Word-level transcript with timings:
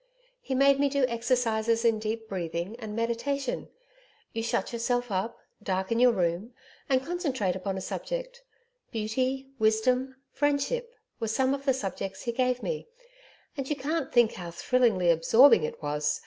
He 0.41 0.55
made 0.55 0.79
me 0.79 0.89
do 0.89 1.05
exercises 1.05 1.85
in 1.85 1.99
deep 1.99 2.27
breathing 2.27 2.75
and 2.79 2.95
meditation 2.95 3.69
you 4.33 4.41
shut 4.41 4.73
yourself 4.73 5.11
up, 5.11 5.37
darken 5.61 5.99
your 5.99 6.11
room 6.11 6.55
and 6.89 7.05
concentrate 7.05 7.55
upon 7.55 7.77
a 7.77 7.81
subject 7.81 8.41
Beauty, 8.91 9.51
Wisdom, 9.59 10.15
Friendship, 10.31 10.95
were 11.19 11.27
some 11.27 11.53
of 11.53 11.65
the 11.65 11.73
subjects 11.75 12.23
he 12.23 12.31
gave 12.31 12.63
me 12.63 12.87
and 13.55 13.69
you 13.69 13.75
can't 13.75 14.11
think 14.11 14.33
how 14.33 14.49
thrillingly 14.49 15.11
absorbing 15.11 15.63
it 15.63 15.83
was. 15.83 16.19